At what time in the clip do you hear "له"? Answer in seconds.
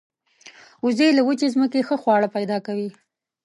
1.17-1.21